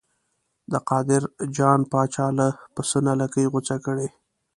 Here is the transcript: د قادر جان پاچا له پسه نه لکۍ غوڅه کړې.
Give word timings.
د 0.71 0.73
قادر 0.89 1.23
جان 1.57 1.79
پاچا 1.91 2.27
له 2.39 2.47
پسه 2.73 2.99
نه 3.07 3.13
لکۍ 3.21 3.45
غوڅه 3.51 3.75
کړې. 3.85 4.07